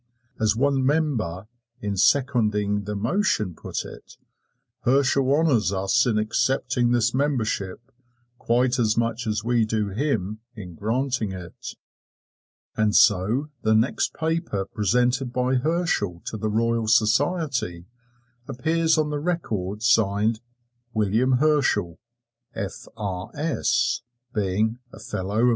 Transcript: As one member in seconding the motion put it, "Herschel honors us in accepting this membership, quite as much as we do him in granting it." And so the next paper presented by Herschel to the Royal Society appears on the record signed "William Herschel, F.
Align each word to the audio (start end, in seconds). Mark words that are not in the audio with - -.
As 0.39 0.55
one 0.55 0.83
member 0.83 1.47
in 1.79 1.95
seconding 1.95 2.85
the 2.85 2.95
motion 2.95 3.53
put 3.53 3.85
it, 3.85 4.17
"Herschel 4.81 5.31
honors 5.31 5.71
us 5.71 6.07
in 6.07 6.17
accepting 6.17 6.89
this 6.89 7.13
membership, 7.13 7.79
quite 8.39 8.79
as 8.79 8.97
much 8.97 9.27
as 9.27 9.43
we 9.43 9.63
do 9.63 9.89
him 9.89 10.39
in 10.55 10.73
granting 10.73 11.33
it." 11.33 11.75
And 12.75 12.95
so 12.95 13.49
the 13.61 13.75
next 13.75 14.15
paper 14.15 14.65
presented 14.65 15.31
by 15.31 15.57
Herschel 15.57 16.23
to 16.25 16.35
the 16.35 16.49
Royal 16.49 16.87
Society 16.87 17.85
appears 18.47 18.97
on 18.97 19.11
the 19.11 19.19
record 19.19 19.83
signed 19.83 20.41
"William 20.95 21.33
Herschel, 21.33 21.99
F. 22.55 22.87